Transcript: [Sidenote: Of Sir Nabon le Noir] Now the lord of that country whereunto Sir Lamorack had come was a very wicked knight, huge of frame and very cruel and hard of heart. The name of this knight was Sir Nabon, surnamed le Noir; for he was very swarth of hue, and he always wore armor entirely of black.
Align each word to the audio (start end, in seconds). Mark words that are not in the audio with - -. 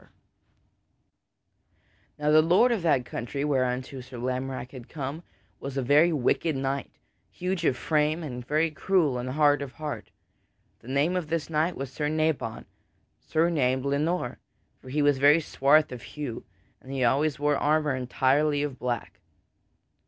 [Sidenote: 2.17 2.17
Of 2.17 2.17
Sir 2.17 2.21
Nabon 2.21 2.23
le 2.23 2.23
Noir] 2.23 2.25
Now 2.25 2.31
the 2.41 2.55
lord 2.55 2.71
of 2.71 2.81
that 2.81 3.05
country 3.05 3.45
whereunto 3.45 4.01
Sir 4.01 4.17
Lamorack 4.17 4.71
had 4.71 4.89
come 4.89 5.21
was 5.59 5.77
a 5.77 5.83
very 5.83 6.11
wicked 6.11 6.55
knight, 6.55 6.89
huge 7.29 7.65
of 7.65 7.77
frame 7.77 8.23
and 8.23 8.43
very 8.43 8.71
cruel 8.71 9.19
and 9.19 9.29
hard 9.29 9.61
of 9.61 9.73
heart. 9.73 10.09
The 10.79 10.87
name 10.87 11.15
of 11.15 11.27
this 11.27 11.51
knight 11.51 11.75
was 11.75 11.93
Sir 11.93 12.09
Nabon, 12.09 12.65
surnamed 13.19 13.85
le 13.85 13.99
Noir; 13.99 14.39
for 14.81 14.89
he 14.89 15.03
was 15.03 15.19
very 15.19 15.39
swarth 15.39 15.91
of 15.91 16.01
hue, 16.01 16.45
and 16.81 16.91
he 16.91 17.03
always 17.03 17.37
wore 17.37 17.55
armor 17.55 17.95
entirely 17.95 18.63
of 18.63 18.79
black. 18.79 19.19